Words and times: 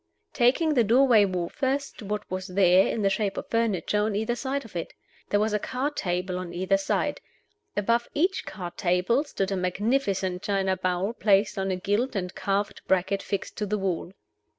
Taking 0.33 0.73
the 0.73 0.83
doorway 0.83 1.25
wall 1.25 1.47
first, 1.47 2.01
what 2.01 2.23
was 2.27 2.47
there, 2.47 2.87
in 2.87 3.03
the 3.03 3.09
shape 3.11 3.37
of 3.37 3.51
furniture, 3.51 4.01
on 4.01 4.15
either 4.15 4.35
side 4.35 4.65
of 4.65 4.75
it? 4.75 4.93
There 5.29 5.39
was 5.39 5.53
a 5.53 5.59
card 5.59 5.95
table 5.95 6.39
on 6.39 6.53
either 6.55 6.75
side. 6.77 7.21
Above 7.77 8.07
each 8.15 8.43
card 8.43 8.77
table 8.77 9.23
stood 9.25 9.51
a 9.51 9.55
magnificent 9.55 10.41
china 10.41 10.75
bowl 10.75 11.13
placed 11.13 11.59
on 11.59 11.69
a 11.69 11.75
gilt 11.75 12.15
and 12.15 12.33
carved 12.33 12.81
bracket 12.87 13.21
fixed 13.21 13.55
to 13.57 13.67
the 13.67 13.77
wall. 13.77 14.11